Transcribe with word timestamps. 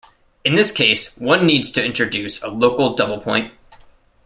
In 0.43 0.55
this 0.55 0.71
case, 0.71 1.15
one 1.17 1.45
needs 1.45 1.69
to 1.69 1.85
introduce 1.85 2.41
a 2.41 2.47
local 2.47 2.95
double 2.95 3.19
point. 3.21 3.53